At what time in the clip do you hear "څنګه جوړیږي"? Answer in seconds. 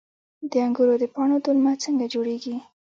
1.83-2.55